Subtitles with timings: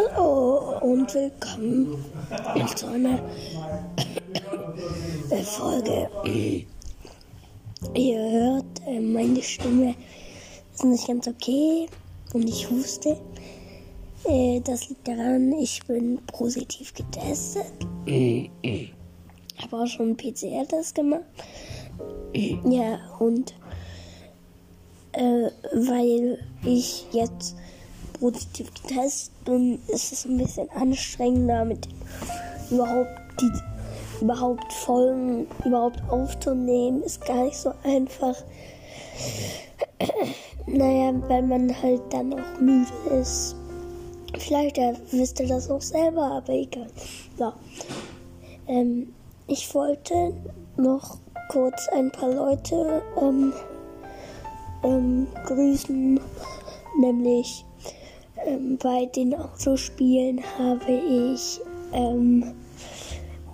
[0.00, 2.04] Hallo und willkommen
[2.74, 3.18] zu einer
[5.44, 6.08] Folge.
[7.94, 9.94] Ihr hört, äh, meine Stimme
[10.72, 11.86] ist nicht ganz okay
[12.32, 13.18] und ich huste.
[14.24, 17.72] Äh, das liegt daran, ich bin positiv getestet.
[19.58, 21.24] Habe auch schon PCR-Test gemacht.
[22.64, 23.54] Ja, und
[25.12, 27.56] äh, weil ich jetzt
[28.20, 31.88] positiv getestet bin, ist es ein bisschen anstrengender, mit
[32.70, 33.08] überhaupt
[33.40, 33.50] die
[34.20, 38.36] überhaupt Folgen überhaupt aufzunehmen, ist gar nicht so einfach.
[40.66, 43.56] naja, weil man halt dann auch müde ist.
[44.38, 46.86] Vielleicht ja, wisst ihr das auch selber, aber egal.
[47.38, 47.52] So.
[48.68, 49.12] Ähm,
[49.46, 50.32] ich wollte
[50.76, 51.18] noch
[51.48, 53.52] kurz ein paar Leute ähm,
[54.84, 56.20] ähm, grüßen,
[57.00, 57.64] nämlich
[58.46, 61.60] ähm, bei den Autospielen habe ich
[61.92, 62.54] ähm,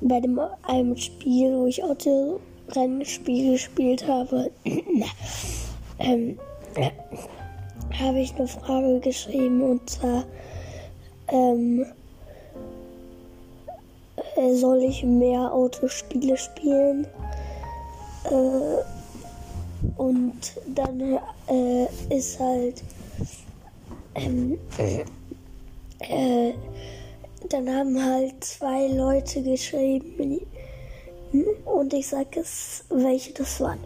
[0.00, 4.50] bei dem einem Spiel, wo ich Autorennspiel gespielt habe,
[5.98, 6.38] ähm,
[6.74, 6.90] äh,
[7.98, 10.24] habe ich eine Frage geschrieben und zwar
[11.28, 11.86] ähm,
[14.36, 17.06] äh, soll ich mehr Autospiele spielen?
[18.24, 18.82] Äh,
[19.96, 21.86] und dann äh,
[22.16, 22.82] ist halt
[24.14, 24.58] ähm,
[26.00, 26.52] äh,
[27.48, 30.40] dann haben halt zwei Leute geschrieben
[31.64, 33.80] und ich sag es, welche das waren.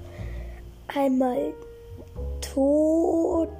[0.88, 1.52] Einmal
[2.40, 3.52] Todes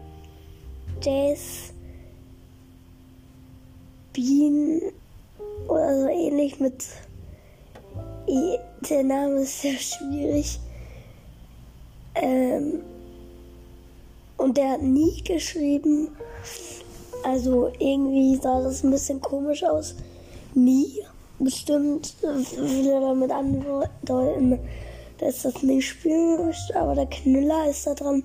[4.13, 4.81] Bien
[5.69, 6.85] oder so ähnlich mit
[8.89, 10.59] der Name ist sehr schwierig.
[12.15, 12.81] Ähm,
[14.47, 16.17] und der hat nie geschrieben.
[17.25, 19.97] Also irgendwie sah das ein bisschen komisch aus.
[20.55, 21.03] Nie.
[21.41, 24.61] Bestimmt will er damit andeuten,
[25.19, 28.23] dass das nicht spielen aber der Knüller ist da dran.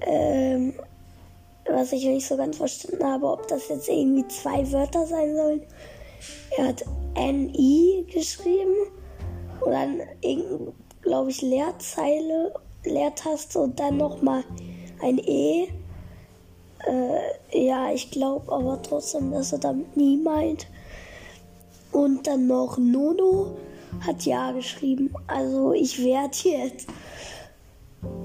[0.00, 0.72] Ähm,
[1.66, 5.62] was ich nicht so ganz verstanden habe, ob das jetzt irgendwie zwei Wörter sein sollen.
[6.56, 8.74] Er hat NI geschrieben
[9.60, 10.00] und dann,
[11.02, 12.54] glaube ich, Leerzeile,
[12.84, 14.42] Leertaste und dann nochmal
[15.02, 15.68] ein E.
[16.86, 20.66] Äh, ja, ich glaube aber trotzdem, dass er damit nie meint.
[21.92, 23.56] Und dann noch Nono
[24.00, 25.12] hat ja geschrieben.
[25.26, 26.88] Also ich werde jetzt.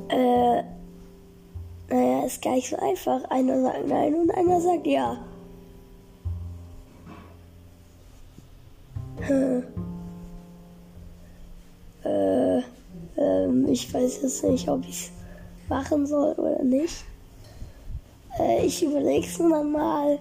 [0.09, 0.63] Äh,
[1.89, 3.23] naja, ist gar nicht so einfach.
[3.29, 5.17] Einer sagt nein und einer sagt ja.
[9.21, 9.63] Hm.
[12.03, 12.61] Äh,
[13.17, 15.11] ähm, ich weiß jetzt nicht, ob ich
[15.69, 17.05] machen soll oder nicht.
[18.39, 20.19] Äh, ich überlege es mir mal.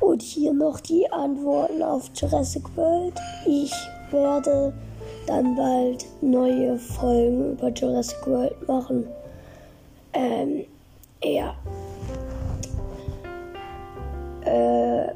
[0.00, 3.14] Und hier noch die Antworten auf Jurassic World.
[3.46, 3.72] Ich
[4.10, 4.72] werde
[5.26, 9.06] dann bald neue Folgen über Jurassic World machen.
[10.12, 10.64] Ähm,
[11.22, 11.54] ja.
[14.44, 15.12] Äh,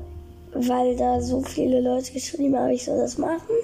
[0.54, 3.54] weil da so viele Leute geschrieben haben, ich soll das machen.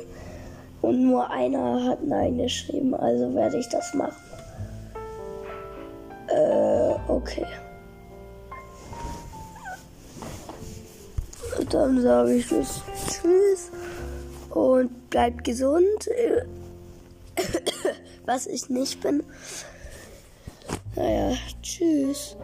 [0.81, 4.28] Und nur einer hat Nein geschrieben, also werde ich das machen.
[7.19, 7.47] Okay.
[11.69, 13.73] Dann sage ich jetzt Tschüss
[14.51, 16.09] und bleibt gesund.
[18.25, 19.25] Was ich nicht bin.
[20.95, 22.37] Naja, tschüss.